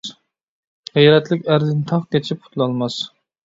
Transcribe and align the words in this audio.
غەيرەتلىك 0.95 1.47
ئەردىن 1.51 1.87
تاغ 1.95 2.11
قېچىپ 2.17 2.45
قۇتۇلالماس. 2.51 3.01